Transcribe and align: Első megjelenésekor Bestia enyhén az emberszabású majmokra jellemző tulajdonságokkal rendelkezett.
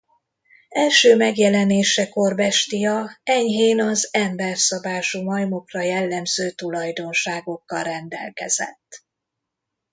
Első 0.69 1.15
megjelenésekor 1.15 2.35
Bestia 2.35 3.19
enyhén 3.23 3.81
az 3.81 4.07
emberszabású 4.11 5.21
majmokra 5.21 5.81
jellemző 5.81 6.49
tulajdonságokkal 6.51 7.83
rendelkezett. 7.83 9.05